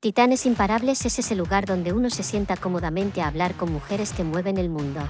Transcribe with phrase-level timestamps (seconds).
[0.00, 4.22] Titanes Imparables es ese lugar donde uno se sienta cómodamente a hablar con mujeres que
[4.22, 5.00] mueven el mundo.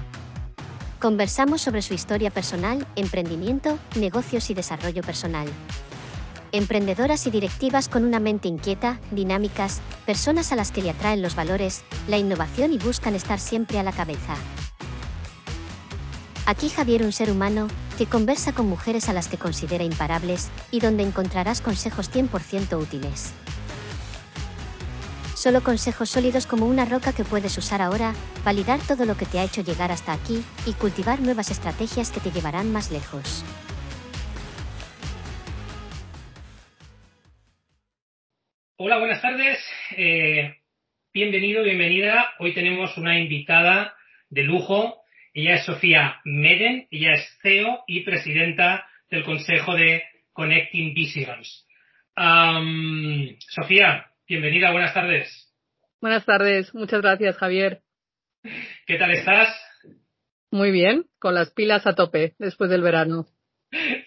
[0.99, 5.47] Conversamos sobre su historia personal, emprendimiento, negocios y desarrollo personal.
[6.51, 11.35] Emprendedoras y directivas con una mente inquieta, dinámicas, personas a las que le atraen los
[11.35, 14.35] valores, la innovación y buscan estar siempre a la cabeza.
[16.47, 17.67] Aquí Javier, un ser humano,
[17.99, 23.33] que conversa con mujeres a las que considera imparables y donde encontrarás consejos 100% útiles.
[25.39, 29.39] Solo consejos sólidos como una roca que puedes usar ahora, validar todo lo que te
[29.39, 33.45] ha hecho llegar hasta aquí y cultivar nuevas estrategias que te llevarán más lejos.
[38.75, 39.57] Hola, buenas tardes.
[39.95, 40.57] Eh,
[41.13, 42.33] bienvenido, bienvenida.
[42.39, 43.95] Hoy tenemos una invitada
[44.29, 45.03] de lujo.
[45.33, 46.89] Ella es Sofía Meden.
[46.91, 51.65] Ella es CEO y presidenta del Consejo de Connecting Visions.
[53.47, 55.51] Sofía, Bienvenida, buenas tardes.
[55.99, 57.79] Buenas tardes, muchas gracias, Javier.
[58.85, 59.49] ¿Qué tal estás?
[60.51, 63.25] Muy bien, con las pilas a tope después del verano.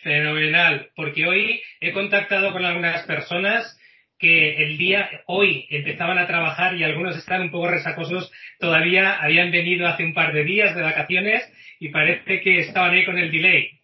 [0.05, 3.77] Fenomenal, porque hoy he contactado con algunas personas
[4.17, 9.51] que el día, hoy empezaban a trabajar y algunos están un poco resacosos, todavía habían
[9.51, 13.33] venido hace un par de días de vacaciones y parece que estaban ahí con el
[13.33, 13.81] delay.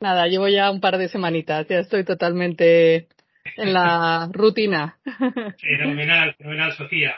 [0.00, 3.06] Nada, llevo ya un par de semanitas, ya estoy totalmente
[3.56, 4.98] en la rutina.
[5.60, 7.14] Fenomenal, fenomenal, Sofía.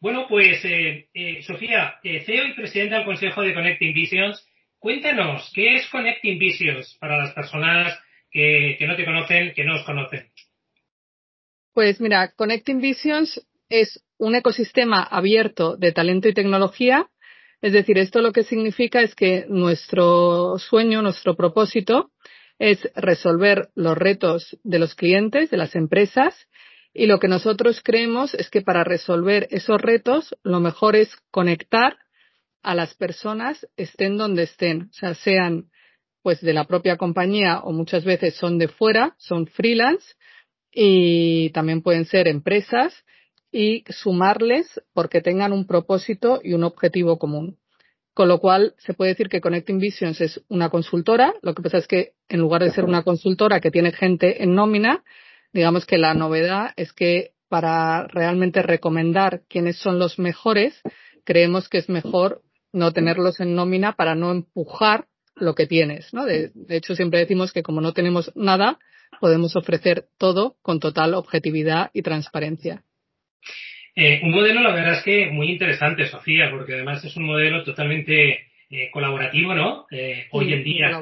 [0.00, 4.46] Bueno, pues, eh, eh, Sofía, eh, CEO y presidenta del Consejo de Connecting Visions,
[4.78, 7.98] cuéntanos, ¿qué es Connecting Visions para las personas
[8.30, 10.30] que, que no te conocen, que no os conocen?
[11.74, 17.08] Pues mira, Connecting Visions es un ecosistema abierto de talento y tecnología.
[17.62, 22.10] Es decir, esto lo que significa es que nuestro sueño, nuestro propósito,
[22.60, 26.46] es resolver los retos de los clientes, de las empresas,
[26.92, 31.96] y lo que nosotros creemos es que para resolver esos retos, lo mejor es conectar
[32.62, 35.70] a las personas estén donde estén, o sea, sean
[36.22, 40.14] pues de la propia compañía o muchas veces son de fuera, son freelance
[40.70, 42.92] y también pueden ser empresas
[43.50, 47.59] y sumarles porque tengan un propósito y un objetivo común.
[48.20, 51.32] Con lo cual, se puede decir que Connecting Visions es una consultora.
[51.40, 54.54] Lo que pasa es que, en lugar de ser una consultora que tiene gente en
[54.54, 55.02] nómina,
[55.54, 60.82] digamos que la novedad es que para realmente recomendar quiénes son los mejores,
[61.24, 62.42] creemos que es mejor
[62.74, 66.26] no tenerlos en nómina para no empujar lo que tienes, ¿no?
[66.26, 68.78] De, de, hecho, siempre decimos que como no tenemos nada,
[69.18, 72.84] podemos ofrecer todo con total objetividad y transparencia.
[73.94, 77.64] Eh, un modelo, la verdad es que muy interesante, Sofía, porque además es un modelo
[77.64, 79.86] totalmente eh, colaborativo, ¿no?
[79.90, 80.92] Eh, hoy en día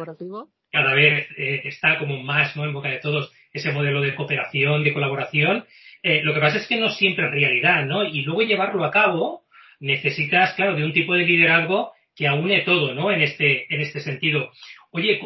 [0.70, 2.64] cada vez eh, está como más, ¿no?
[2.64, 5.66] En boca de todos ese modelo de cooperación, de colaboración.
[6.02, 8.04] Lo que pasa es que no siempre es realidad, ¿no?
[8.04, 9.42] Y luego llevarlo a cabo
[9.80, 13.10] necesitas, claro, de un tipo de liderazgo que aúne todo, ¿no?
[13.10, 14.50] En este, en este sentido.
[14.92, 15.20] Oye,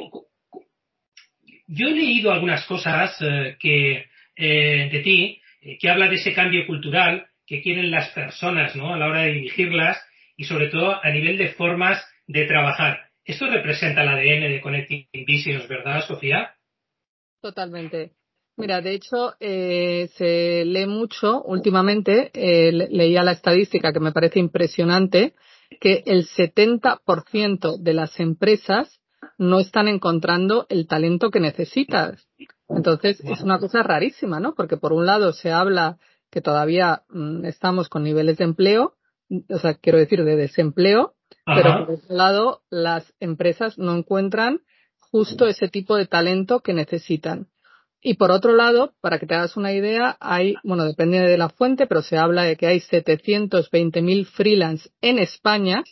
[1.69, 3.17] yo he leído algunas cosas
[3.61, 5.41] que de ti
[5.79, 8.95] que habla de ese cambio cultural que quieren las personas ¿no?
[8.95, 10.01] a la hora de dirigirlas
[10.37, 13.11] y sobre todo a nivel de formas de trabajar.
[13.25, 16.55] Esto representa el ADN de Connecting Visions, ¿verdad, Sofía?
[17.41, 18.13] Totalmente.
[18.57, 24.41] Mira, de hecho, eh, se lee mucho últimamente, eh, leía la estadística que me parece
[24.41, 25.35] impresionante,
[25.81, 29.01] que el 70% de las empresas
[29.39, 32.29] no están encontrando el talento que necesitas.
[32.69, 34.55] Entonces, es una cosa rarísima, ¿no?
[34.55, 35.99] Porque por un lado se habla
[36.33, 38.95] que todavía mm, estamos con niveles de empleo,
[39.51, 44.61] o sea, quiero decir de desempleo, pero por otro lado las empresas no encuentran
[44.99, 47.49] justo ese tipo de talento que necesitan.
[48.01, 51.51] Y por otro lado, para que te hagas una idea, hay, bueno, depende de la
[51.51, 55.85] fuente, pero se habla de que hay 720.000 freelance en España,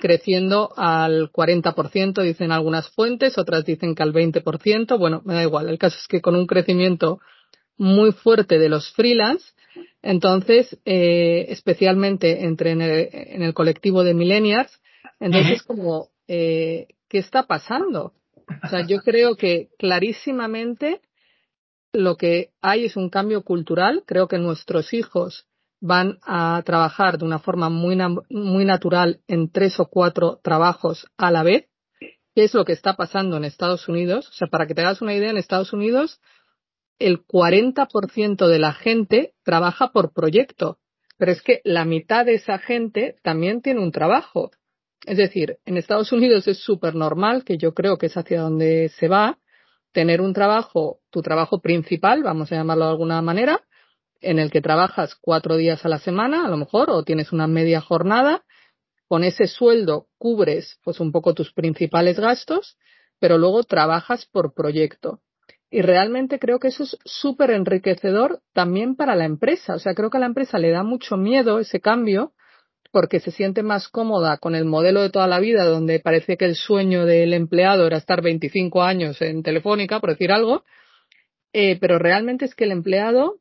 [0.00, 4.98] creciendo al 40%, dicen algunas fuentes, otras dicen que al 20%.
[4.98, 5.68] Bueno, me da igual.
[5.68, 7.18] El caso es que con un crecimiento
[7.76, 9.52] muy fuerte de los freelance,
[10.02, 14.80] entonces, eh, especialmente entre en el, colectivo de millennials,
[15.20, 18.14] entonces como, eh, ¿qué está pasando?
[18.64, 21.00] O sea, yo creo que clarísimamente
[21.92, 24.04] lo que hay es un cambio cultural.
[24.06, 25.46] Creo que nuestros hijos
[25.80, 27.96] van a trabajar de una forma muy,
[28.30, 31.68] muy natural en tres o cuatro trabajos a la vez.
[32.34, 34.28] ¿Qué es lo que está pasando en Estados Unidos?
[34.28, 36.20] O sea, para que te hagas una idea, en Estados Unidos
[36.98, 40.78] el 40% de la gente trabaja por proyecto,
[41.16, 44.50] pero es que la mitad de esa gente también tiene un trabajo.
[45.06, 48.88] Es decir, en Estados Unidos es súper normal, que yo creo que es hacia donde
[48.90, 49.38] se va,
[49.92, 53.64] tener un trabajo, tu trabajo principal, vamos a llamarlo de alguna manera,
[54.20, 57.46] en el que trabajas cuatro días a la semana, a lo mejor, o tienes una
[57.46, 58.44] media jornada.
[59.06, 62.76] Con ese sueldo cubres pues un poco tus principales gastos,
[63.18, 65.20] pero luego trabajas por proyecto.
[65.70, 69.74] Y realmente creo que eso es súper enriquecedor también para la empresa.
[69.74, 72.32] O sea, creo que a la empresa le da mucho miedo ese cambio
[72.90, 76.46] porque se siente más cómoda con el modelo de toda la vida, donde parece que
[76.46, 80.64] el sueño del empleado era estar 25 años en Telefónica, por decir algo,
[81.52, 83.40] eh, pero realmente es que el empleado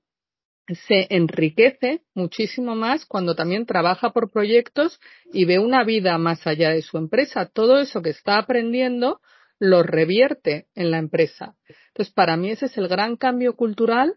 [0.68, 5.00] se enriquece muchísimo más cuando también trabaja por proyectos
[5.32, 7.46] y ve una vida más allá de su empresa.
[7.46, 9.22] Todo eso que está aprendiendo
[9.60, 11.56] lo revierte en la empresa.
[11.90, 14.16] Entonces, para mí ese es el gran cambio cultural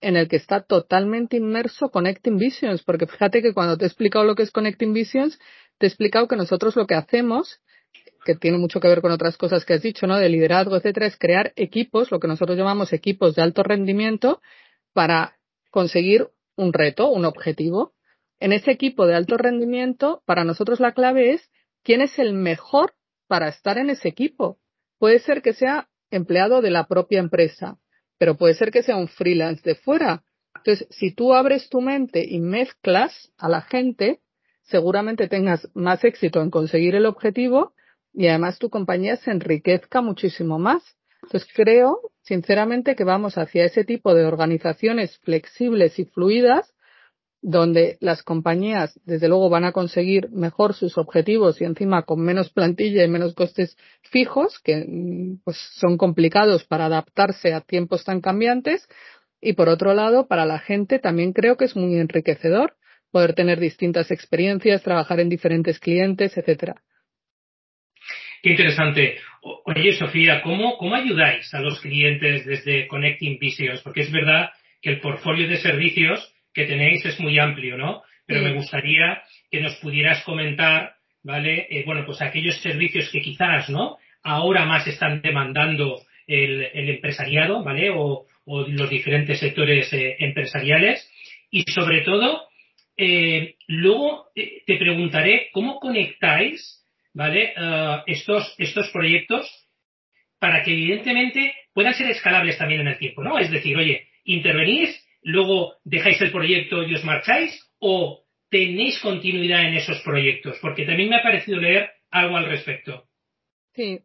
[0.00, 4.24] en el que está totalmente inmerso Connecting Visions, porque fíjate que cuando te he explicado
[4.24, 5.38] lo que es Connecting Visions,
[5.78, 7.60] te he explicado que nosotros lo que hacemos,
[8.24, 10.18] que tiene mucho que ver con otras cosas que has dicho, ¿no?
[10.18, 14.42] De liderazgo, etcétera, es crear equipos, lo que nosotros llamamos equipos de alto rendimiento,
[14.92, 15.38] para
[15.70, 17.94] conseguir un reto, un objetivo.
[18.40, 21.50] En ese equipo de alto rendimiento, para nosotros la clave es
[21.84, 22.94] quién es el mejor
[23.28, 24.58] para estar en ese equipo.
[25.02, 27.76] Puede ser que sea empleado de la propia empresa,
[28.18, 30.22] pero puede ser que sea un freelance de fuera.
[30.58, 34.20] Entonces, si tú abres tu mente y mezclas a la gente,
[34.62, 37.74] seguramente tengas más éxito en conseguir el objetivo
[38.12, 40.84] y además tu compañía se enriquezca muchísimo más.
[41.24, 46.72] Entonces, creo, sinceramente, que vamos hacia ese tipo de organizaciones flexibles y fluidas
[47.42, 52.50] donde las compañías, desde luego, van a conseguir mejor sus objetivos y encima con menos
[52.50, 58.20] plantilla y menos costes fijos, que mm, pues, son complicados para adaptarse a tiempos tan
[58.20, 58.88] cambiantes.
[59.40, 62.76] Y por otro lado, para la gente también creo que es muy enriquecedor
[63.10, 66.76] poder tener distintas experiencias, trabajar en diferentes clientes, etcétera.
[68.42, 69.18] Qué interesante.
[69.64, 73.82] Oye, Sofía, ¿cómo, ¿cómo ayudáis a los clientes desde Connecting Visions?
[73.82, 74.50] Porque es verdad
[74.80, 78.02] que el portfolio de servicios que tenéis es muy amplio, ¿no?
[78.26, 81.66] Pero me gustaría que nos pudieras comentar, ¿vale?
[81.70, 83.98] Eh, bueno, pues aquellos servicios que quizás, ¿no?
[84.22, 87.90] Ahora más están demandando el, empresariado, ¿vale?
[87.90, 91.08] O, los diferentes sectores eh, empresariales.
[91.50, 92.48] Y sobre todo,
[92.96, 96.82] eh, luego te preguntaré cómo conectáis,
[97.14, 97.52] ¿vale?
[98.06, 99.48] estos, estos proyectos
[100.40, 103.38] para que evidentemente puedan ser escalables también en el tiempo, ¿no?
[103.38, 109.74] Es decir, oye, intervenís luego dejáis el proyecto y os marcháis o tenéis continuidad en
[109.74, 110.58] esos proyectos?
[110.60, 113.06] Porque también me ha parecido leer algo al respecto.
[113.74, 114.00] Sí,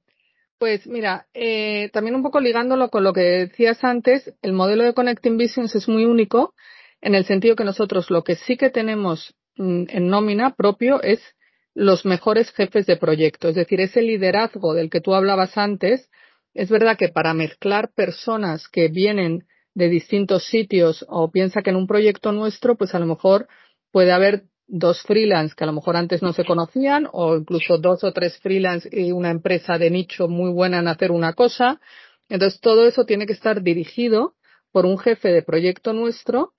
[0.58, 4.94] pues mira, eh, también un poco ligándolo con lo que decías antes, el modelo de
[4.94, 6.54] Connecting Visions es muy único
[7.02, 11.22] en el sentido que nosotros lo que sí que tenemos mm, en nómina propio es
[11.76, 16.10] los mejores jefes de proyecto, es decir, ese liderazgo del que tú hablabas antes,
[16.56, 19.46] es verdad que para mezclar personas que vienen
[19.78, 23.48] de distintos sitios o piensa que en un proyecto nuestro, pues a lo mejor
[23.92, 28.04] puede haber dos freelance que a lo mejor antes no se conocían o incluso dos
[28.04, 31.80] o tres freelance y una empresa de nicho muy buena en hacer una cosa.
[32.28, 34.34] Entonces todo eso tiene que estar dirigido
[34.72, 36.54] por un jefe de proyecto nuestro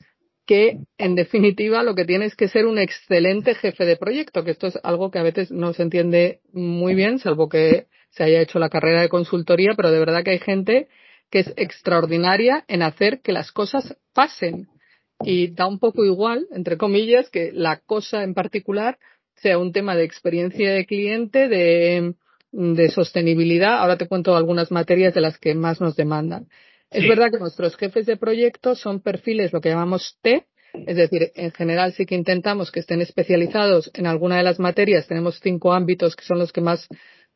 [0.46, 4.52] que en definitiva lo que tiene es que ser un excelente jefe de proyecto, que
[4.52, 8.40] esto es algo que a veces no se entiende muy bien, salvo que se haya
[8.40, 10.88] hecho la carrera de consultoría, pero de verdad que hay gente
[11.30, 14.68] que es extraordinaria en hacer que las cosas pasen.
[15.24, 18.98] Y da un poco igual, entre comillas, que la cosa en particular
[19.34, 22.14] sea un tema de experiencia de cliente, de,
[22.52, 23.78] de sostenibilidad.
[23.78, 26.48] Ahora te cuento algunas materias de las que más nos demandan.
[26.90, 30.46] Es verdad que nuestros jefes de proyecto son perfiles, lo que llamamos T,
[30.86, 35.06] es decir, en general sí que intentamos que estén especializados en alguna de las materias.
[35.06, 36.86] Tenemos cinco ámbitos que son los que más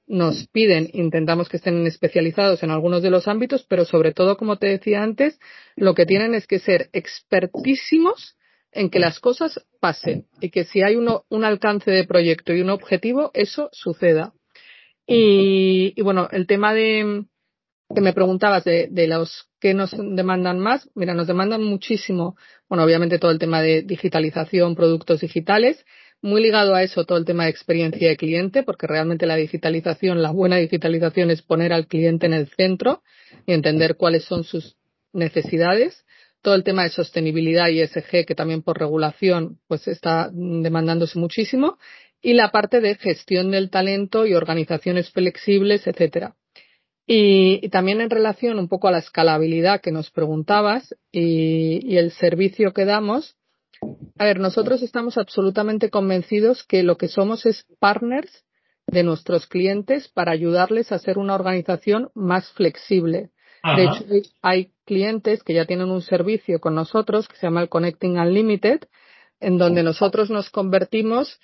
[0.07, 4.57] nos piden, intentamos que estén especializados en algunos de los ámbitos, pero sobre todo, como
[4.57, 5.39] te decía antes,
[5.77, 8.37] lo que tienen es que ser expertísimos
[8.73, 12.63] en que las cosas pasen y que si hay uno, un alcance de proyecto y
[12.63, 14.33] un objetivo, eso suceda.
[15.07, 17.25] Y, bueno, el tema de
[17.95, 22.37] que me preguntabas de, de los que nos demandan más, mira, nos demandan muchísimo,
[22.69, 25.85] bueno, obviamente todo el tema de digitalización, productos digitales,
[26.23, 30.23] muy ligado a eso todo el tema de experiencia de cliente, porque realmente la digitalización,
[30.23, 33.03] la buena digitalización es poner al cliente en el centro
[33.45, 34.77] y entender cuáles son sus
[35.13, 36.05] necesidades.
[36.41, 41.79] Todo el tema de sostenibilidad y ESG, que también por regulación pues está demandándose muchísimo.
[42.21, 46.37] Y la parte de gestión del talento y organizaciones flexibles, etcétera.
[47.05, 52.13] Y, también en relación un poco a la escalabilidad que nos preguntabas y, y el
[52.13, 53.37] servicio que damos,
[54.19, 58.45] a ver, nosotros estamos absolutamente convencidos que lo que somos es partners
[58.87, 63.31] de nuestros clientes para ayudarles a ser una organización más flexible.
[63.77, 64.05] De hecho,
[64.43, 68.83] hay clientes que ya tienen un servicio con nosotros que se llama el Connecting Unlimited,
[69.39, 71.41] en donde nosotros nos convertimos,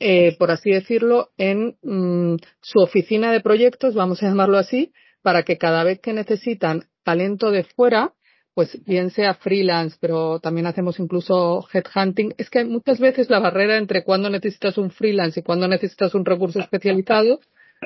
[0.00, 4.92] eh, por así decirlo, en mm, su oficina de proyectos, vamos a llamarlo así,
[5.22, 8.14] para que cada vez que necesitan talento de fuera,
[8.60, 12.34] pues bien sea freelance, pero también hacemos incluso headhunting.
[12.36, 16.26] Es que muchas veces la barrera entre cuando necesitas un freelance y cuando necesitas un
[16.26, 17.40] recurso especializado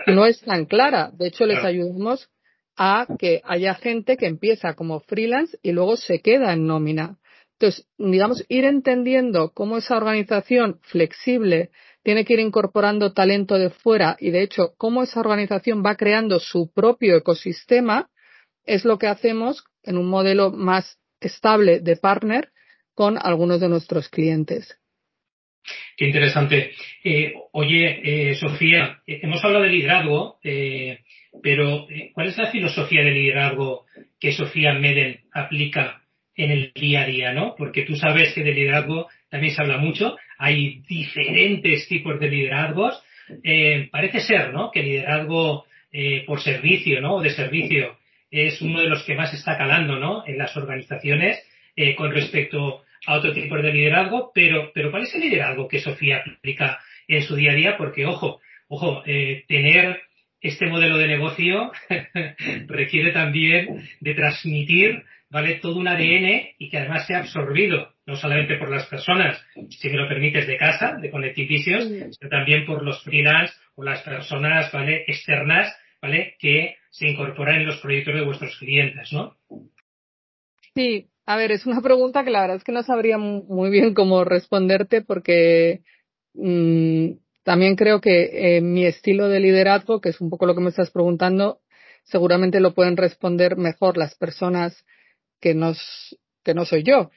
[0.08, 1.12] no es tan clara.
[1.16, 2.28] De hecho, les ayudamos
[2.76, 7.18] a que haya gente que empieza como freelance y luego se queda en nómina.
[7.52, 11.70] Entonces, digamos, ir entendiendo cómo esa organización flexible
[12.02, 16.40] tiene que ir incorporando talento de fuera y, de hecho, cómo esa organización va creando
[16.40, 18.10] su propio ecosistema,
[18.64, 22.50] es lo que hacemos en un modelo más estable de partner
[22.94, 24.78] con algunos de nuestros clientes.
[25.96, 26.72] Qué interesante.
[27.02, 30.38] Eh, oye, eh, Sofía, eh, hemos hablado de liderazgo,
[31.42, 33.86] pero ¿cuál es la filosofía de liderazgo
[34.20, 36.02] que Sofía Meden aplica
[36.36, 37.54] en el día a día, no?
[37.56, 43.02] Porque tú sabes que de liderazgo también se habla mucho, hay diferentes tipos de liderazgos.
[43.90, 44.70] parece ser, ¿no?
[44.70, 45.64] Que liderazgo
[46.26, 47.16] por servicio, ¿no?
[47.16, 47.96] O de servicio
[48.42, 50.26] es uno de los que más está calando, ¿no?
[50.26, 51.42] En las organizaciones
[51.96, 56.22] con respecto a otro tipo de liderazgo, pero, pero ¿cuál es el liderazgo que Sofía
[56.38, 57.76] aplica en su día a día?
[57.76, 60.00] Porque, ojo, ojo, eh, tener
[60.40, 61.72] este modelo de negocio
[62.66, 65.54] requiere también de transmitir, ¿vale?
[65.54, 69.96] Todo un ADN y que además sea absorbido, no solamente por las personas, si me
[69.96, 74.70] lo permites, de casa, de Connected Visions, sino también por los freelance o las personas,
[74.72, 75.04] ¿vale?
[75.06, 75.74] Externas,
[76.04, 76.36] ¿vale?
[76.38, 79.38] Que se incorporan en los proyectos de vuestros clientes, ¿no?
[80.74, 83.94] Sí, a ver, es una pregunta que la verdad es que no sabría muy bien
[83.94, 85.80] cómo responderte porque
[86.34, 90.60] mm, también creo que eh, mi estilo de liderazgo, que es un poco lo que
[90.60, 91.60] me estás preguntando,
[92.02, 94.84] seguramente lo pueden responder mejor las personas
[95.40, 97.10] que, nos, que no soy yo.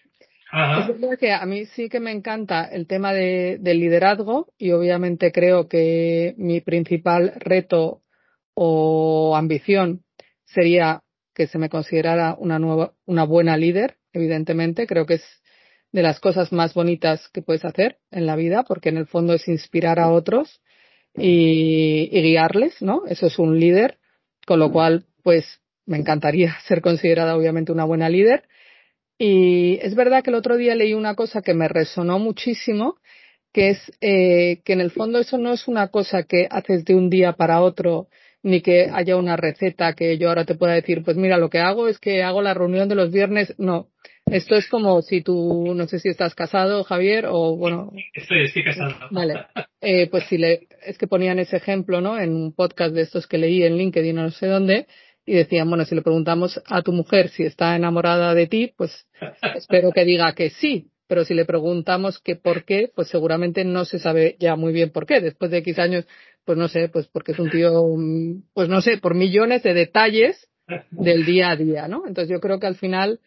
[0.53, 4.71] Es verdad que a mí sí que me encanta el tema de, del liderazgo y
[4.71, 8.03] obviamente creo que mi principal reto
[8.59, 10.03] o ambición
[10.45, 11.03] sería
[11.35, 14.87] que se me considerara una nueva, una buena líder, evidentemente.
[14.87, 15.23] Creo que es
[15.91, 19.35] de las cosas más bonitas que puedes hacer en la vida, porque en el fondo
[19.35, 20.59] es inspirar a otros
[21.15, 23.03] y, guiarles, ¿no?
[23.05, 23.99] Eso es un líder,
[24.47, 25.45] con lo cual, pues,
[25.85, 28.47] me encantaría ser considerada obviamente una buena líder.
[29.19, 32.95] Y es verdad que el otro día leí una cosa que me resonó muchísimo,
[33.53, 36.95] que es eh, que en el fondo eso no es una cosa que haces de
[36.95, 38.07] un día para otro
[38.47, 41.59] ni que haya una receta que yo ahora te pueda decir, pues mira, lo que
[41.59, 43.53] hago es que hago la reunión de los viernes.
[43.57, 43.89] No,
[44.25, 47.91] esto es como si tú, no sé si estás casado, Javier, o bueno.
[48.13, 48.95] Estoy, estoy casado.
[49.11, 49.47] Vale.
[49.81, 52.17] Eh, pues si le, es que ponían ese ejemplo, ¿no?
[52.17, 54.87] En un podcast de estos que leí en LinkedIn, no sé dónde,
[55.25, 59.07] y decían, bueno, si le preguntamos a tu mujer si está enamorada de ti, pues
[59.55, 60.87] espero que diga que sí.
[61.07, 64.91] Pero si le preguntamos que por qué, pues seguramente no se sabe ya muy bien
[64.91, 65.21] por qué.
[65.21, 66.05] Después de X años
[66.47, 67.69] pues no sé, pues porque es un tío,
[68.53, 70.47] pues no sé, por millones de detalles
[70.91, 72.07] del día a día, ¿no?
[72.07, 73.19] Entonces yo creo que al final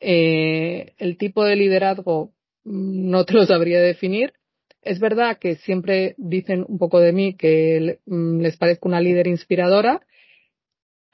[0.00, 2.32] eh, el tipo de liderazgo
[2.64, 4.32] mm, no te lo sabría definir.
[4.82, 9.28] Es verdad que siempre dicen un poco de mí que mm, les parezco una líder
[9.28, 10.00] inspiradora.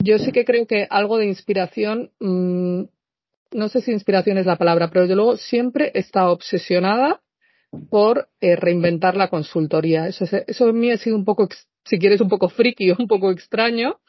[0.02, 2.84] Yo sí que creo que algo de inspiración, mm,
[3.52, 7.20] no sé si inspiración es la palabra, pero desde luego siempre está obsesionada
[7.90, 10.06] por eh, reinventar la consultoría.
[10.06, 11.48] Eso, eso a mí ha sido un poco,
[11.84, 14.00] si quieres, un poco friki o un poco extraño,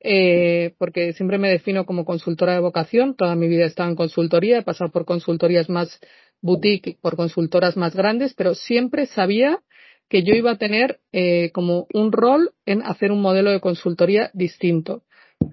[0.00, 3.16] eh, porque siempre me defino como consultora de vocación.
[3.16, 6.00] Toda mi vida he estado en consultoría, he pasado por consultorías más
[6.40, 9.60] boutique, por consultoras más grandes, pero siempre sabía
[10.08, 14.30] que yo iba a tener eh, como un rol en hacer un modelo de consultoría
[14.34, 15.04] distinto.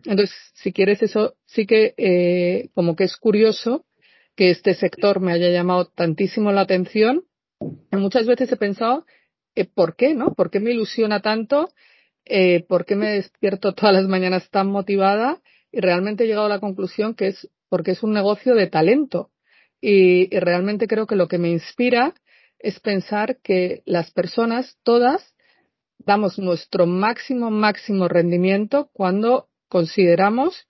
[0.06, 3.86] Entonces, si quieres eso, sí que eh, como que es curioso
[4.36, 7.24] que este sector me haya llamado tantísimo la atención
[7.92, 9.06] muchas veces he pensado,
[9.56, 10.34] eh, ¿por qué, no?
[10.34, 11.70] ¿Por qué me ilusiona tanto?
[12.26, 15.42] Eh, ¿Por qué me despierto todas las mañanas tan motivada?
[15.72, 19.32] Y realmente he llegado a la conclusión que es porque es un negocio de talento.
[19.82, 22.14] Y, y realmente creo que lo que me inspira
[22.60, 25.36] es pensar que las personas, todas,
[26.00, 30.68] damos nuestro máximo, máximo rendimiento cuando consideramos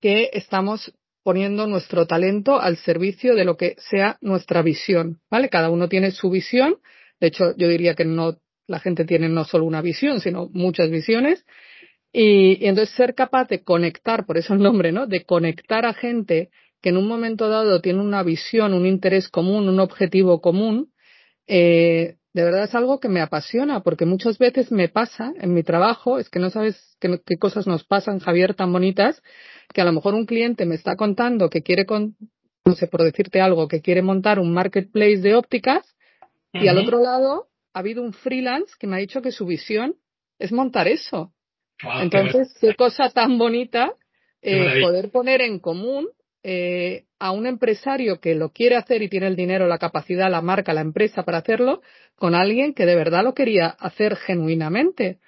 [0.00, 0.92] que estamos
[1.22, 5.48] poniendo nuestro talento al servicio de lo que sea nuestra visión, ¿vale?
[5.48, 6.76] Cada uno tiene su visión.
[7.20, 10.90] De hecho, yo diría que no, la gente tiene no solo una visión, sino muchas
[10.90, 11.44] visiones.
[12.12, 15.06] Y, entonces ser capaz de conectar, por eso el nombre, ¿no?
[15.06, 19.68] De conectar a gente que en un momento dado tiene una visión, un interés común,
[19.68, 20.92] un objetivo común,
[21.46, 25.64] eh, de verdad es algo que me apasiona, porque muchas veces me pasa en mi
[25.64, 29.20] trabajo, es que no sabes qué, cosas nos pasan, Javier, tan bonitas,
[29.74, 32.14] que a lo mejor un cliente me está contando que quiere, con,
[32.64, 35.96] no sé, por decirte algo, que quiere montar un marketplace de ópticas,
[36.52, 39.96] y al otro lado ha habido un freelance que me ha dicho que su visión
[40.38, 41.32] es montar eso.
[42.00, 43.94] Entonces, qué, cosa tan bonita
[44.42, 46.06] eh, poder poner en común
[46.50, 50.40] eh, a un empresario que lo quiere hacer y tiene el dinero, la capacidad, la
[50.40, 51.82] marca, la empresa para hacerlo,
[52.16, 55.18] con alguien que de verdad lo quería hacer genuinamente.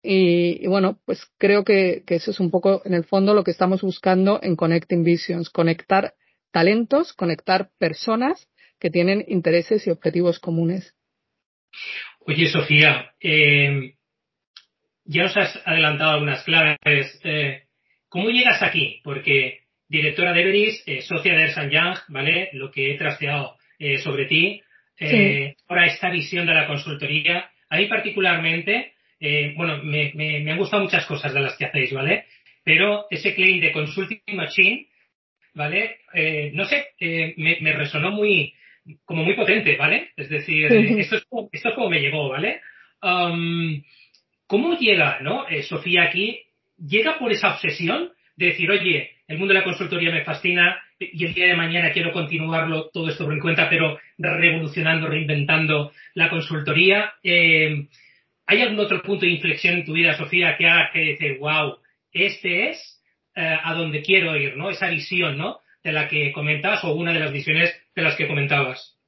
[0.00, 3.82] Y, bueno, pues creo que, eso es un poco, en el fondo, lo que estamos
[3.82, 6.14] buscando en Connecting Visions, conectar
[6.52, 8.48] talentos, conectar personas
[8.78, 10.94] que tienen intereses y objetivos comunes.
[12.20, 13.94] Oye, Sofía, eh,
[15.04, 17.20] ya nos has adelantado algunas claves.
[17.24, 17.64] Eh,
[18.08, 19.00] ¿Cómo llegas aquí?
[19.02, 19.59] Porque
[19.90, 22.48] directora de Everis, eh, socia de Ersan Young, ¿vale?
[22.52, 24.62] Lo que he trasteado eh, sobre ti.
[24.98, 27.50] Eh, ahora esta visión de la consultoría.
[27.68, 28.92] A mí particularmente,
[29.56, 32.26] bueno, me, me, han gustado muchas cosas de las que hacéis, ¿vale?
[32.62, 34.86] Pero ese claim de Consulting Machine,
[35.54, 35.96] ¿vale?
[36.52, 36.88] no sé,
[37.36, 38.52] me, resonó muy,
[39.04, 40.10] como muy potente, ¿vale?
[40.16, 42.60] Es decir, esto, es como, esto es como me llegó, ¿vale?
[43.02, 43.82] Um,
[44.46, 45.46] ¿Cómo llega, no?
[45.62, 46.42] Sofía aquí,
[46.76, 51.24] llega por esa obsesión de decir, oye, el mundo de la consultoría me fascina y
[51.24, 56.28] el día de mañana quiero continuarlo todo esto por mi cuenta, pero revolucionando, reinventando la
[56.28, 57.12] consultoría.
[57.22, 57.86] Eh,
[58.46, 61.76] ¿Hay algún otro punto de inflexión en tu vida, Sofía, que haga que dices, wow,
[62.10, 63.00] este es
[63.36, 64.68] eh, a donde quiero ir, ¿no?
[64.68, 65.60] Esa visión, ¿no?
[65.84, 68.98] De la que comentabas o una de las visiones de las que comentabas.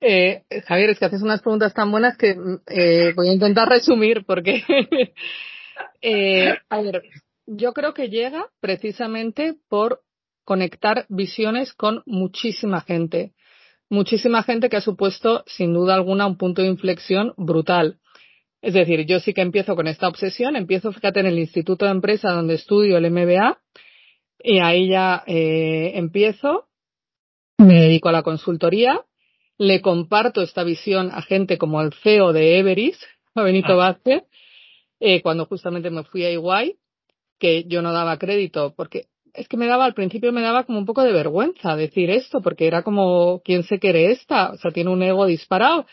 [0.00, 4.62] Eh, Javier, es que haces unas preguntas tan buenas que voy a intentar resumir porque,
[6.70, 7.02] a ver,
[7.46, 10.02] yo creo que llega precisamente por
[10.44, 13.34] conectar visiones con muchísima gente.
[13.90, 17.98] Muchísima gente que ha supuesto, sin duda alguna, un punto de inflexión brutal.
[18.62, 21.90] Es decir, yo sí que empiezo con esta obsesión, empiezo, fíjate, en el Instituto de
[21.90, 23.60] Empresa donde estudio el MBA,
[24.42, 26.68] y ahí ya eh, empiezo,
[27.58, 29.04] me dedico a la consultoría,
[29.58, 32.98] le comparto esta visión a gente como el CEO de Everis,
[33.34, 33.76] a Benito ah.
[33.76, 34.22] Vázquez,
[35.00, 36.78] eh, cuando justamente me fui a Iguay,
[37.38, 40.78] que yo no daba crédito, porque es que me daba, al principio me daba como
[40.78, 44.52] un poco de vergüenza decir esto, porque era como, ¿quién se quiere esta?
[44.52, 45.86] O sea, tiene un ego disparado.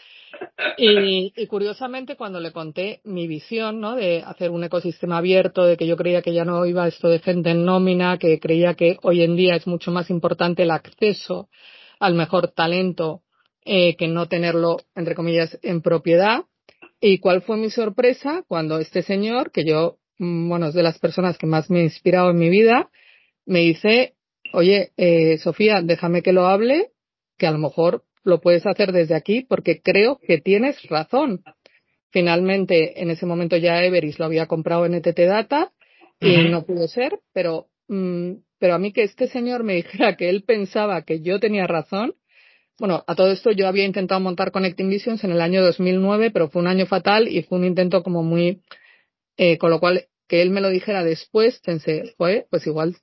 [0.77, 3.95] Y, curiosamente, cuando le conté mi visión, ¿no?
[3.95, 7.19] De hacer un ecosistema abierto, de que yo creía que ya no iba esto de
[7.19, 11.49] gente en nómina, que creía que hoy en día es mucho más importante el acceso
[11.99, 13.21] al mejor talento
[13.65, 16.45] eh, que no tenerlo, entre comillas, en propiedad.
[16.99, 21.37] ¿Y cuál fue mi sorpresa cuando este señor, que yo bueno, es de las personas
[21.39, 22.91] que más me ha inspirado en mi vida,
[23.47, 24.13] me dice,
[24.53, 26.91] oye, eh, Sofía, déjame que lo hable,
[27.39, 31.43] que a lo mejor lo puedes hacer desde aquí porque creo que tienes razón.
[32.11, 35.71] Finalmente, en ese momento ya Everis lo había comprado en ETT Data
[36.19, 40.29] y no pudo ser, pero, mm, pero a mí que este señor me dijera que
[40.29, 42.13] él pensaba que yo tenía razón,
[42.79, 46.49] bueno, a todo esto yo había intentado montar Connecting Visions en el año 2009, pero
[46.49, 48.61] fue un año fatal y fue un intento como muy,
[49.37, 52.95] eh, con lo cual que él me lo dijera después, pensé, pues igual,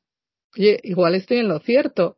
[0.56, 2.16] oye, igual estoy en lo cierto.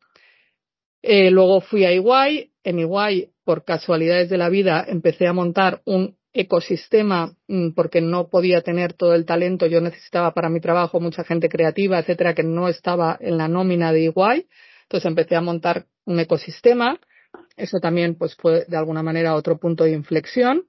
[1.03, 5.83] Eh, luego fui a Iguay, en Iguay, por casualidades de la vida, empecé a montar
[5.85, 11.01] un ecosistema mm, porque no podía tener todo el talento, yo necesitaba para mi trabajo
[11.01, 14.47] mucha gente creativa, etcétera, que no estaba en la nómina de Iguay.
[14.83, 17.01] Entonces empecé a montar un ecosistema.
[17.57, 20.69] Eso también pues fue de alguna manera otro punto de inflexión.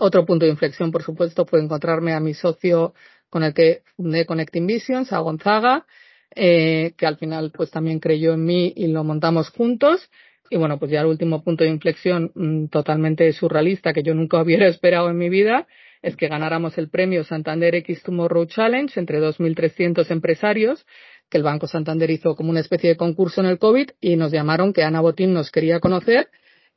[0.00, 2.94] Otro punto de inflexión, por supuesto, fue encontrarme a mi socio
[3.30, 5.86] con el que fundé Connecting Visions, a Gonzaga,
[6.34, 10.10] eh, que al final pues también creyó en mí y lo montamos juntos.
[10.50, 14.40] Y bueno, pues ya el último punto de inflexión mm, totalmente surrealista que yo nunca
[14.42, 15.66] hubiera esperado en mi vida
[16.02, 20.86] es que ganáramos el premio Santander X Tomorrow Challenge entre 2.300 empresarios,
[21.28, 24.32] que el Banco Santander hizo como una especie de concurso en el COVID y nos
[24.32, 26.28] llamaron que Ana Botín nos quería conocer.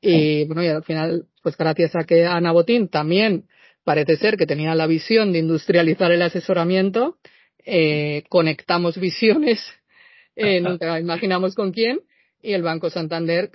[0.01, 3.45] Y bueno, y al final, pues gracias a que Ana Botín también
[3.83, 7.17] parece ser que tenía la visión de industrializar el asesoramiento,
[7.65, 9.59] eh, conectamos visiones,
[10.35, 11.99] eh, nunca imaginamos con quién,
[12.41, 13.51] y el Banco Santander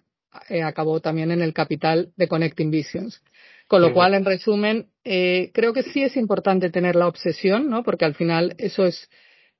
[0.48, 3.22] eh, acabó también en el capital de Connecting Visions.
[3.68, 7.82] Con lo cual, en resumen, eh, creo que sí es importante tener la obsesión, ¿no?
[7.82, 9.10] Porque al final eso es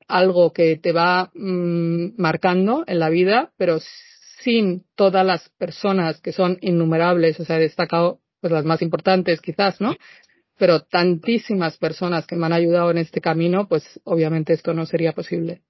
[0.07, 3.81] algo que te va mm, marcando en la vida, pero
[4.42, 9.40] sin todas las personas que son innumerables, o sea, he destacado pues las más importantes
[9.40, 9.96] quizás, ¿no?
[10.59, 15.12] Pero tantísimas personas que me han ayudado en este camino, pues obviamente esto no sería
[15.12, 15.61] posible.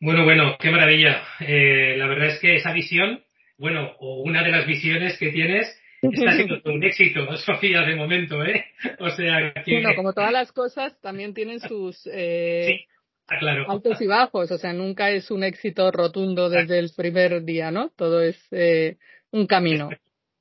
[0.00, 1.22] Bueno, bueno, qué maravilla.
[1.40, 3.24] Eh, la verdad es que esa visión,
[3.56, 8.44] bueno, o una de las visiones que tienes, está siendo un éxito, Sofía, de momento,
[8.44, 8.66] ¿eh?
[8.98, 9.72] O sea que...
[9.72, 12.86] Bueno, como todas las cosas, también tienen sus eh,
[13.26, 13.70] claro.
[13.70, 17.90] altos y bajos, o sea, nunca es un éxito rotundo desde el primer día, ¿no?
[17.96, 18.98] Todo es eh,
[19.30, 19.90] un camino.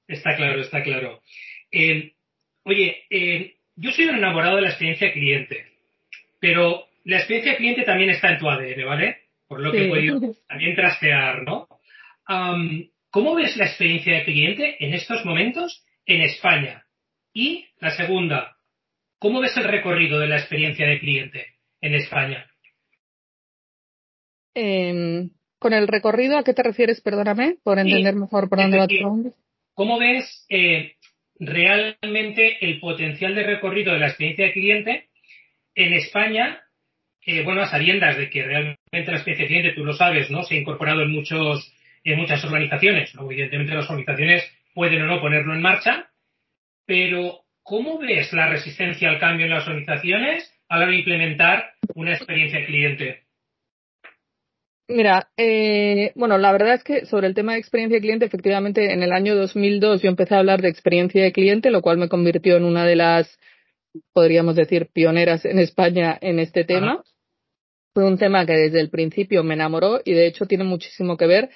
[0.07, 1.21] Está, claro, está claro.
[1.71, 2.13] Eh,
[2.63, 5.65] oye, eh, yo soy un enamorado de la experiencia cliente,
[6.39, 9.17] pero la experiencia cliente también está en tu ADN, ¿vale?
[9.47, 11.67] Por lo que he podido también trastear, ¿no?
[13.09, 16.85] ¿Cómo ves la experiencia de cliente en estos momentos en España?
[17.31, 18.57] Y la segunda,
[19.19, 21.45] ¿cómo ves el recorrido de la experiencia de cliente
[21.81, 22.49] en España?
[24.55, 27.01] Em, con el recorrido, ¿a qué te refieres?
[27.01, 29.33] Perdóname, por entender mejor por dónde va tu
[29.75, 30.95] ¿Cómo ves eh,
[31.45, 35.09] realmente el potencial de recorrido de la experiencia de cliente
[35.75, 36.61] en España?
[37.25, 40.43] Eh, bueno, a sabiendas de que realmente la experiencia de cliente, tú lo sabes, ¿no?
[40.43, 43.13] Se ha incorporado en muchos, en muchas organizaciones.
[43.15, 46.09] Evidentemente las organizaciones pueden o no ponerlo en marcha,
[46.85, 51.73] pero ¿cómo ves la resistencia al cambio en las organizaciones a la hora de implementar
[51.95, 53.22] una experiencia de cliente?
[54.89, 58.91] Mira, eh, bueno, la verdad es que sobre el tema de experiencia de cliente, efectivamente,
[58.91, 62.09] en el año 2002 yo empecé a hablar de experiencia de cliente, lo cual me
[62.09, 63.39] convirtió en una de las,
[64.11, 67.01] podríamos decir, pioneras en España en este tema.
[67.93, 71.27] Fue un tema que desde el principio me enamoró y de hecho tiene muchísimo que
[71.27, 71.49] ver.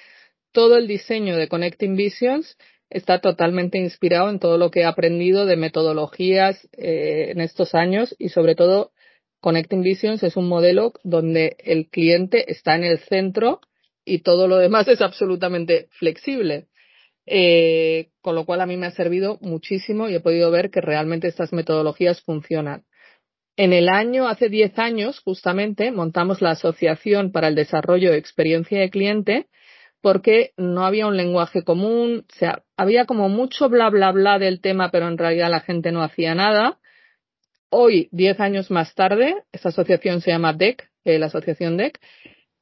[0.52, 2.56] Todo el diseño de Connecting Visions
[2.88, 8.16] está totalmente inspirado en todo lo que he aprendido de metodologías eh, en estos años
[8.18, 8.92] y sobre todo
[9.40, 13.60] Connecting Visions es un modelo donde el cliente está en el centro
[14.04, 16.66] y todo lo demás es absolutamente flexible.
[17.30, 20.80] Eh, con lo cual a mí me ha servido muchísimo y he podido ver que
[20.80, 22.84] realmente estas metodologías funcionan.
[23.54, 28.80] En el año, hace 10 años, justamente, montamos la Asociación para el Desarrollo de Experiencia
[28.80, 29.48] de Cliente
[30.00, 34.60] porque no había un lenguaje común, o sea, había como mucho bla bla bla del
[34.60, 36.78] tema, pero en realidad la gente no hacía nada.
[37.70, 42.00] Hoy, diez años más tarde, esta asociación se llama DEC, eh, la asociación DEC,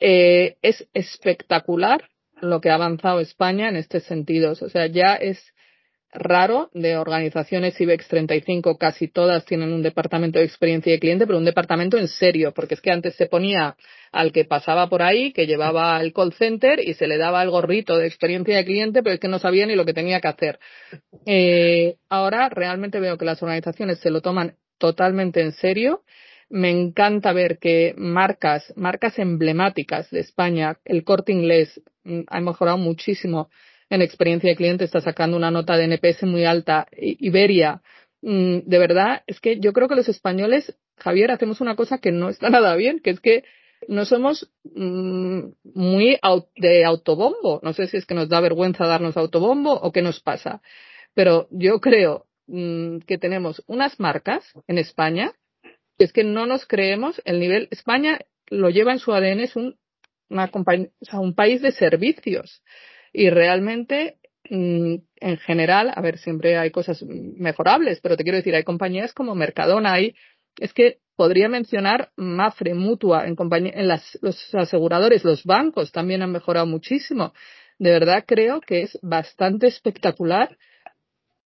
[0.01, 2.09] eh, es espectacular
[2.41, 4.53] lo que ha avanzado España en este sentido.
[4.53, 5.55] O sea, ya es
[6.13, 11.39] raro de organizaciones IBEX 35, casi todas tienen un departamento de experiencia de cliente, pero
[11.39, 13.77] un departamento en serio, porque es que antes se ponía
[14.13, 17.51] al que pasaba por ahí, que llevaba el call center y se le daba el
[17.51, 20.29] gorrito de experiencia de cliente, pero es que no sabía ni lo que tenía que
[20.29, 20.59] hacer.
[21.27, 26.03] Eh, ahora realmente veo que las organizaciones se lo toman totalmente en serio.
[26.49, 32.79] Me encanta ver que marcas, marcas emblemáticas de España, el corte inglés, mm, ha mejorado
[32.79, 33.51] muchísimo
[33.91, 36.87] en experiencia de cliente, está sacando una nota de NPS muy alta.
[36.97, 37.83] Iberia,
[38.23, 42.13] mm, de verdad, es que yo creo que los españoles, Javier, hacemos una cosa que
[42.13, 43.45] no está nada bien, que es que
[43.89, 45.41] no somos mm,
[45.75, 46.19] muy
[46.57, 47.61] de autobombo.
[47.63, 50.63] No sé si es que nos da vergüenza darnos autobombo o qué nos pasa.
[51.15, 55.33] Pero yo creo Mm, que tenemos unas marcas en España
[55.99, 57.67] es que no nos creemos el nivel.
[57.73, 59.77] España lo lleva en su ADN, es un,
[60.29, 60.51] una
[61.15, 62.63] un país de servicios
[63.13, 68.55] y realmente mm, en general, a ver, siempre hay cosas mejorables, pero te quiero decir,
[68.55, 70.15] hay compañías como Mercadona, hay,
[70.61, 76.31] es que podría mencionar Mafre, Mutua, en, en las, los aseguradores, los bancos también han
[76.31, 77.33] mejorado muchísimo.
[77.79, 80.57] De verdad creo que es bastante espectacular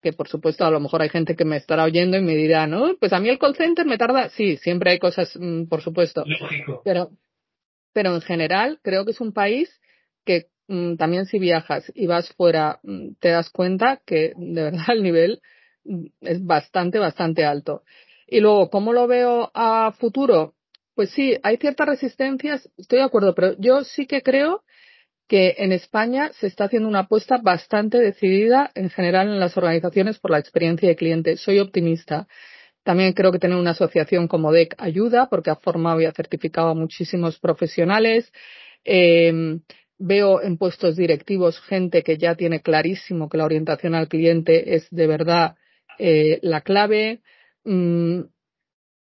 [0.02, 2.68] que por supuesto a lo mejor hay gente que me estará oyendo y me dirá,
[2.68, 5.82] no, pues a mí el call center me tarda, sí, siempre hay cosas, mm, por
[5.82, 6.24] supuesto.
[6.84, 7.12] Pero,
[7.94, 9.70] pero en general creo que es un país
[10.26, 14.86] que mm, también si viajas y vas fuera mm, te das cuenta que de verdad
[14.90, 15.42] el nivel
[16.22, 17.84] es bastante, bastante alto.
[18.28, 20.54] Y luego, ¿cómo lo veo a futuro?
[20.94, 24.64] Pues sí, hay ciertas resistencias, estoy de acuerdo, pero yo sí que creo
[25.30, 30.18] que en España se está haciendo una apuesta bastante decidida en general en las organizaciones
[30.18, 31.38] por la experiencia de cliente.
[31.38, 32.28] Soy optimista.
[32.84, 36.70] También creo que tener una asociación como DEC ayuda porque ha formado y ha certificado
[36.70, 38.34] a muchísimos profesionales.
[38.84, 39.60] Eh,
[40.00, 44.88] veo en puestos directivos gente que ya tiene clarísimo que la orientación al cliente es
[44.90, 45.58] de verdad
[46.00, 47.22] eh, la clave.
[47.66, 48.22] Mm,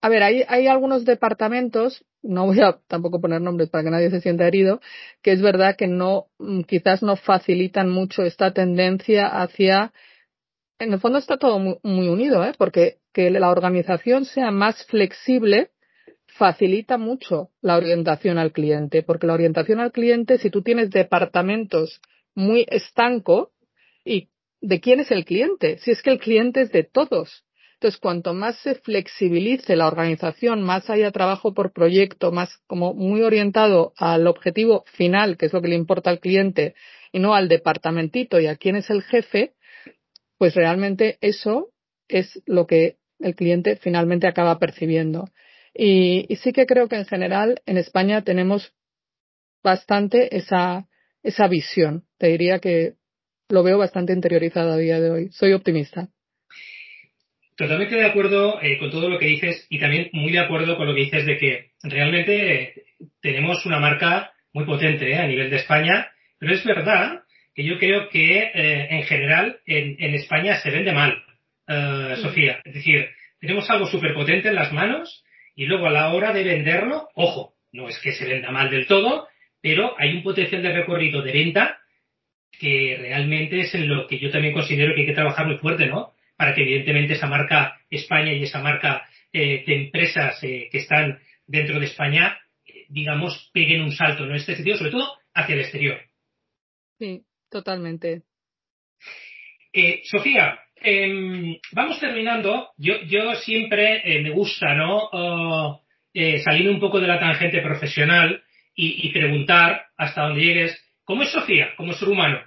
[0.05, 4.11] a ver, hay, hay algunos departamentos no voy a tampoco poner nombres para que nadie
[4.11, 4.81] se sienta herido,
[5.23, 9.93] que es verdad que no, mm, quizás no facilitan mucho esta tendencia hacia,
[10.79, 12.53] en el fondo está todo muy, unido, ¿eh?
[12.59, 15.71] porque que la organización sea más flexible
[16.27, 22.01] facilita mucho la orientación al cliente, porque la orientación al cliente, si tú tienes departamentos
[22.35, 23.53] muy estanco,
[24.05, 25.79] ¿y de quién es el cliente?
[25.79, 27.44] Si es que el cliente es de todos.
[27.85, 33.21] Entonces, cuanto más se flexibilice la organización, más haya trabajo por proyecto, más como muy
[33.21, 36.75] orientado al objetivo final, que es lo que le importa al cliente,
[37.13, 39.53] y no al departamentito y a quién es el jefe,
[40.39, 41.73] pues realmente eso
[42.09, 45.27] es lo que el cliente finalmente acaba percibiendo.
[45.75, 48.73] Y, sí que creo que en general en España tenemos
[49.63, 50.89] bastante esa,
[51.23, 52.07] esa visión.
[52.17, 52.95] Te diría que
[53.51, 55.33] lo veo bastante interiorizado a día de hoy.
[55.33, 56.09] Soy optimista.
[57.57, 60.89] Totalmente de acuerdo eh, con todo lo que dices y también muy de acuerdo con
[60.89, 62.75] lo que dices de que realmente eh,
[63.21, 67.23] tenemos una marca muy potente eh, a nivel de España, pero es verdad
[67.55, 71.23] que yo creo que en general en, en, España se vende mal,
[72.21, 72.61] Sofía.
[72.65, 76.43] Es decir, tenemos algo súper potente en las manos y luego a la hora de
[76.43, 79.29] venderlo, ojo, no es que se venda mal del todo,
[79.63, 81.79] pero hay un potencial de recorrido de venta
[82.59, 85.87] que realmente es en lo que yo también considero que hay que trabajar muy fuerte,
[85.87, 86.15] ¿no?
[86.37, 91.19] Para que evidentemente esa marca España y esa marca eh, de empresas eh, que están
[91.47, 95.61] dentro de España, eh, digamos, peguen un salto en este sentido, sobre todo hacia el
[95.61, 96.01] exterior.
[96.99, 98.23] Sí, totalmente.
[100.05, 102.71] Sofía, em, vamos terminando.
[102.77, 105.09] Yo, yo siempre me gusta, ¿no?
[105.11, 105.83] Oh,
[106.45, 108.41] salir un poco de la tangente profesional
[108.77, 110.81] y, preguntar hasta dónde llegues.
[111.03, 112.41] ¿Cómo es Sofía como ser humano?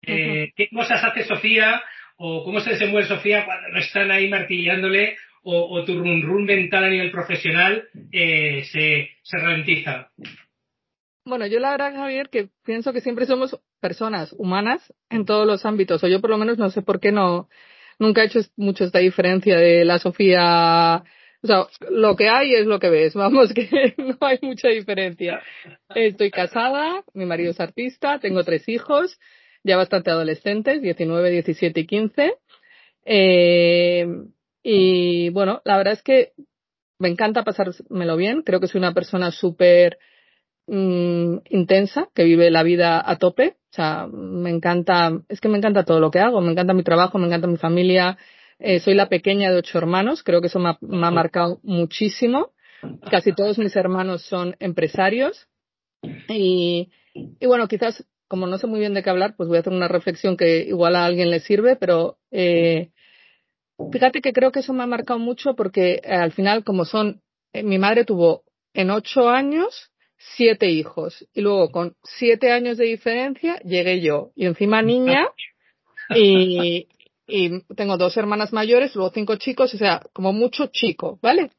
[0.00, 1.82] ¿Qué cosas hace Sofía
[2.18, 6.84] o cómo se desenvuelve Sofía cuando no están ahí martillándole o, tu run run mental
[6.84, 10.10] a nivel profesional eh, se, se ralentiza.
[11.24, 15.64] Bueno, yo la verdad, Javier, que pienso que siempre somos personas humanas en todos los
[15.64, 17.48] ámbitos, o yo por lo menos no sé por qué no,
[17.98, 21.04] nunca he hecho mucho esta diferencia de la Sofía,
[21.42, 25.40] o sea, lo que hay es lo que ves, vamos, que no hay mucha diferencia.
[25.94, 29.18] Estoy casada, mi marido es artista, tengo tres hijos,
[29.64, 32.34] ya bastante adolescentes, 19, 17 y 15.
[33.04, 34.06] Eh,
[34.62, 36.32] y bueno, la verdad es que
[36.98, 38.42] me encanta pasármelo bien.
[38.42, 39.98] Creo que soy una persona súper
[40.66, 43.56] mm, intensa, que vive la vida a tope.
[43.70, 46.40] O sea, me encanta, es que me encanta todo lo que hago.
[46.40, 48.18] Me encanta mi trabajo, me encanta mi familia.
[48.58, 50.22] Eh, soy la pequeña de ocho hermanos.
[50.22, 52.52] Creo que eso me ha marcado muchísimo.
[53.10, 55.48] Casi todos mis hermanos son empresarios.
[56.28, 56.90] Y
[57.40, 59.88] bueno, quizás como no sé muy bien de qué hablar, pues voy a hacer una
[59.88, 62.90] reflexión que igual a alguien le sirve, pero eh,
[63.90, 67.22] fíjate que creo que eso me ha marcado mucho porque eh, al final, como son,
[67.52, 69.90] eh, mi madre tuvo en ocho años
[70.36, 75.28] siete hijos y luego con siete años de diferencia llegué yo y encima niña
[76.14, 76.88] y,
[77.26, 81.50] y tengo dos hermanas mayores, luego cinco chicos, o sea, como mucho chico, ¿vale?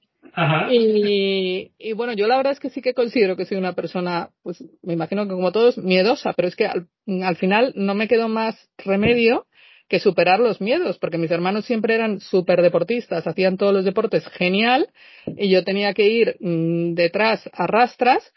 [0.72, 4.30] Y, y, bueno, yo la verdad es que sí que considero que soy una persona,
[4.44, 6.88] pues me imagino que como todos, miedosa, pero es que al,
[7.24, 9.48] al final no me quedó más remedio
[9.90, 14.26] que superar los miedos, porque mis hermanos siempre eran súper deportistas, hacían todos los deportes
[14.28, 14.90] genial,
[15.26, 18.32] y yo tenía que ir mm, detrás a rastras,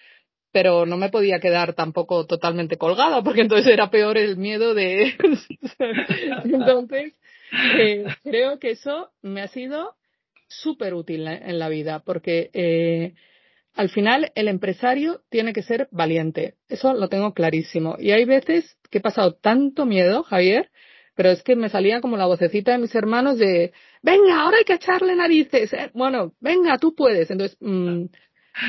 [0.50, 5.12] pero no me podía quedar tampoco totalmente colgada, porque entonces era peor el miedo de...
[6.44, 7.14] entonces,
[7.78, 9.94] eh, creo que eso me ha sido
[10.60, 13.14] súper útil en la vida porque eh,
[13.74, 16.54] al final el empresario tiene que ser valiente.
[16.68, 17.96] Eso lo tengo clarísimo.
[17.98, 20.70] Y hay veces que he pasado tanto miedo, Javier,
[21.14, 24.64] pero es que me salía como la vocecita de mis hermanos de, venga, ahora hay
[24.64, 25.72] que echarle narices.
[25.72, 27.30] Eh, bueno, venga, tú puedes.
[27.30, 28.04] Entonces, mm,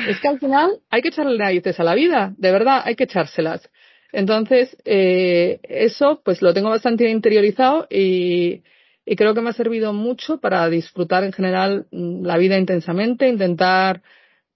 [0.08, 3.04] es que al final hay que echarle narices a la vida, de verdad, hay que
[3.04, 3.68] echárselas.
[4.12, 8.62] Entonces, eh, eso pues lo tengo bastante interiorizado y,
[9.06, 13.28] y creo que me ha servido mucho para disfrutar en general mm, la vida intensamente,
[13.28, 14.02] intentar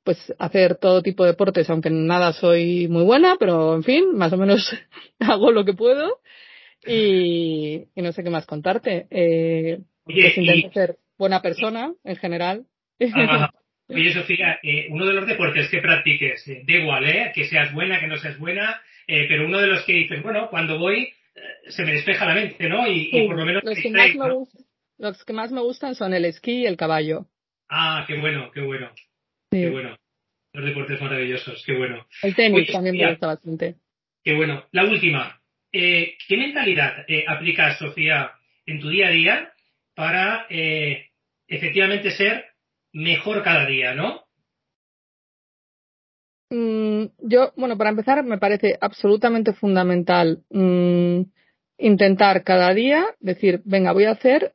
[0.05, 4.33] pues hacer todo tipo de deportes, aunque nada soy muy buena, pero en fin, más
[4.33, 4.75] o menos
[5.21, 6.21] hago lo que puedo
[6.87, 9.07] y, y no sé qué más contarte.
[9.11, 12.65] Eh, pues intento ser buena persona en general.
[13.91, 17.33] Oye, Sofía, eh, uno de los deportes que practiques, eh, da igual, ¿eh?
[17.35, 20.49] que seas buena, que no seas buena, eh, pero uno de los que dices, bueno,
[20.51, 21.13] cuando voy
[21.69, 22.87] se me despeja la mente, ¿no?
[22.87, 24.65] Y, por lo menos los que, más me gustan,
[24.99, 27.27] los que más me gustan son el esquí y el caballo.
[27.69, 28.91] Ah, qué bueno, qué bueno.
[29.51, 29.97] Qué bueno.
[30.53, 32.07] Los deportes maravillosos, qué bueno.
[32.23, 33.77] El tenis también me gusta bastante.
[34.25, 34.65] Qué bueno.
[34.73, 35.41] La última.
[35.73, 38.33] Eh, ¿Qué mentalidad eh, aplicas, Sofía,
[38.67, 39.53] en tu día a día
[39.95, 41.11] para eh,
[41.47, 42.47] efectivamente ser
[42.93, 44.28] mejor cada día, ¿no?
[46.51, 51.23] Mm, yo, bueno, para empezar, me parece absolutamente fundamental mm,
[51.79, 54.55] intentar cada día decir, venga, voy a hacer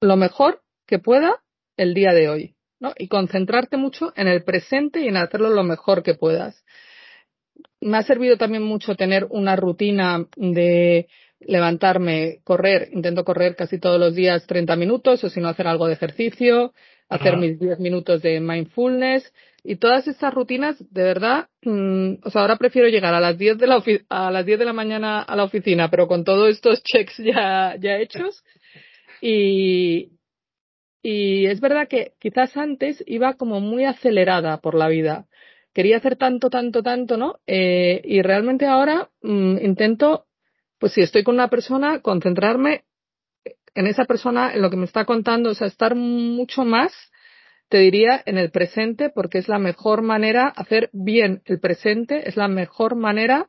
[0.00, 1.42] lo mejor que pueda
[1.76, 2.92] el día de hoy, ¿no?
[2.96, 6.64] Y concentrarte mucho en el presente y en hacerlo lo mejor que puedas.
[7.80, 11.08] Me ha servido también mucho tener una rutina de
[11.40, 15.86] levantarme, correr, intento correr casi todos los días 30 minutos o si no hacer algo
[15.86, 16.72] de ejercicio,
[17.08, 19.32] hacer mis 10 minutos de mindfulness
[19.70, 23.58] Y todas estas rutinas, de verdad, mm, o sea, ahora prefiero llegar a las 10
[23.58, 26.82] de la a las 10 de la mañana a la oficina, pero con todos estos
[26.90, 28.42] checks ya, ya hechos.
[29.20, 30.12] Y,
[31.02, 35.26] y es verdad que quizás antes iba como muy acelerada por la vida.
[35.74, 37.34] Quería hacer tanto, tanto, tanto, ¿no?
[37.46, 40.24] Eh, y realmente ahora mm, intento,
[40.78, 42.84] pues si estoy con una persona, concentrarme
[43.74, 46.94] en esa persona, en lo que me está contando, o sea, estar mucho más
[47.68, 52.36] te diría en el presente porque es la mejor manera, hacer bien el presente es
[52.36, 53.48] la mejor manera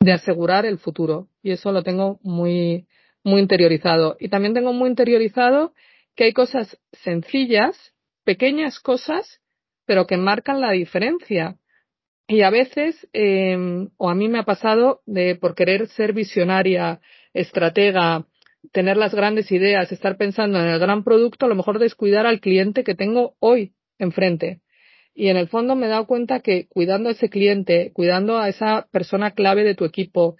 [0.00, 1.28] de asegurar el futuro.
[1.42, 2.86] Y eso lo tengo muy,
[3.22, 4.16] muy interiorizado.
[4.20, 5.72] Y también tengo muy interiorizado
[6.14, 9.40] que hay cosas sencillas, pequeñas cosas,
[9.86, 11.56] pero que marcan la diferencia.
[12.26, 17.00] Y a veces, eh, o a mí me ha pasado de por querer ser visionaria,
[17.32, 18.26] estratega,
[18.72, 22.40] tener las grandes ideas, estar pensando en el gran producto, a lo mejor descuidar al
[22.40, 24.60] cliente que tengo hoy enfrente.
[25.14, 28.48] Y en el fondo me he dado cuenta que cuidando a ese cliente, cuidando a
[28.48, 30.36] esa persona clave de tu equipo,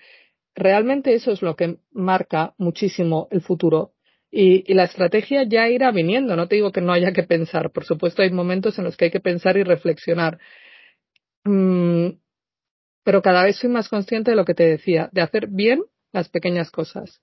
[0.54, 3.92] realmente eso es lo que marca muchísimo el futuro.
[4.30, 6.34] Y, la estrategia ya irá viniendo.
[6.34, 7.70] No te digo que no haya que pensar.
[7.70, 10.38] Por supuesto, hay momentos en los que hay que pensar y reflexionar.
[11.44, 12.18] Mm,
[13.04, 16.28] pero cada vez soy más consciente de lo que te decía, de hacer bien las
[16.30, 17.20] pequeñas cosas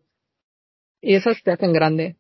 [1.02, 2.16] y esas te hacen grande.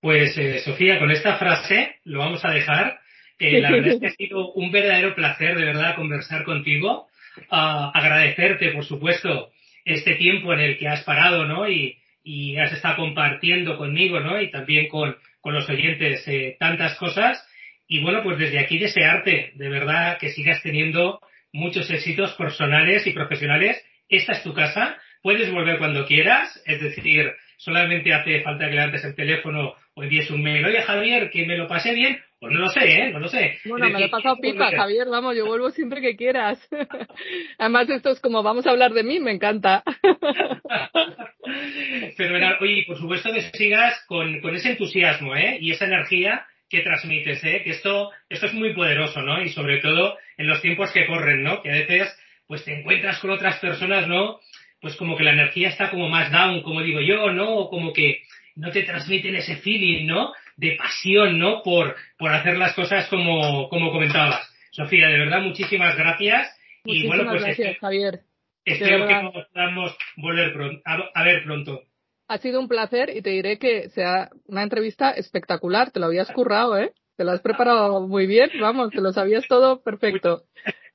[0.00, 3.00] Pues eh, Sofía, con esta frase lo vamos a dejar.
[3.38, 7.08] Eh, la verdad es que ha sido un verdadero placer de verdad conversar contigo.
[7.50, 9.50] Uh, agradecerte, por supuesto,
[9.84, 11.68] este tiempo en el que has parado, ¿no?
[11.68, 14.40] Y, y has estado compartiendo conmigo, ¿no?
[14.40, 17.46] Y también con, con los oyentes eh, tantas cosas.
[17.86, 21.20] Y bueno, pues desde aquí desearte de verdad que sigas teniendo
[21.52, 23.80] muchos éxitos personales y profesionales.
[24.08, 24.98] Esta es tu casa.
[25.22, 26.60] Puedes volver cuando quieras.
[26.66, 30.64] Es decir, solamente hace falta que levantes el teléfono o envíes un mail.
[30.64, 32.20] Oye, Javier, que me lo pasé bien.
[32.38, 33.10] Pues no lo sé, ¿eh?
[33.12, 33.58] No lo sé.
[33.64, 36.58] Bueno, me lo he pasado pipa, Javier, vamos, yo vuelvo siempre que quieras.
[37.58, 39.82] Además, esto es como vamos a hablar de mí, me encanta.
[42.16, 42.58] Fenomenal.
[42.60, 45.56] Oye, por supuesto que sigas con, con ese entusiasmo, ¿eh?
[45.60, 47.62] Y esa energía que transmites, ¿eh?
[47.64, 49.42] Que esto, esto es muy poderoso, ¿no?
[49.42, 51.62] Y sobre todo en los tiempos que corren, ¿no?
[51.62, 52.14] Que a veces,
[52.46, 54.40] pues te encuentras con otras personas, ¿no?
[54.80, 57.56] Pues como que la energía está como más down, como digo yo, ¿no?
[57.56, 58.22] O como que
[58.54, 60.32] no te transmiten ese feeling, ¿no?
[60.56, 61.62] De pasión, ¿no?
[61.62, 64.50] Por, por hacer las cosas como, como comentabas.
[64.70, 66.54] Sofía, de verdad, muchísimas gracias.
[66.84, 68.20] y bueno, pues gracias, Javier.
[68.66, 71.82] Espero que podamos volver pronto, a, ver pronto.
[72.28, 75.92] Ha sido un placer y te diré que sea una entrevista espectacular.
[75.92, 76.92] Te lo habías currado, ¿eh?
[77.16, 78.50] Te lo has preparado muy bien.
[78.60, 80.42] Vamos, te lo sabías todo perfecto.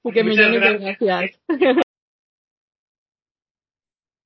[0.04, 1.40] Y que millones de gracias.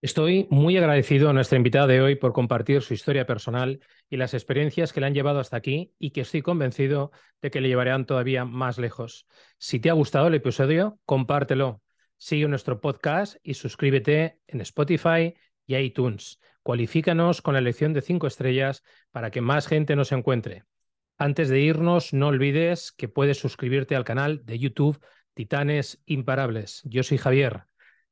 [0.06, 4.36] Estoy muy agradecido a nuestra invitada de hoy por compartir su historia personal y las
[4.36, 8.06] experiencias que le han llevado hasta aquí y que estoy convencido de que le llevarán
[8.06, 9.26] todavía más lejos.
[9.58, 11.82] Si te ha gustado el episodio, compártelo.
[12.18, 15.34] Sigue nuestro podcast y suscríbete en Spotify
[15.66, 16.40] y iTunes.
[16.62, 20.66] Cualifícanos con la elección de cinco estrellas para que más gente nos encuentre.
[21.18, 26.84] Antes de irnos, no olvides que puedes suscribirte al canal de YouTube Titanes Imparables.
[26.86, 27.64] Yo soy Javier.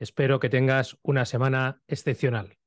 [0.03, 2.57] Espero que tengas una semana excepcional.